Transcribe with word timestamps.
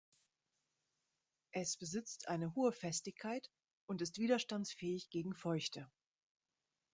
Es 1.51 1.77
besitzt 1.77 2.27
eine 2.27 2.55
hohe 2.55 2.71
Festigkeit 2.71 3.47
und 3.85 4.01
ist 4.01 4.17
widerstandsfähig 4.17 5.11
gegen 5.11 5.35
Feuchte. 5.35 5.91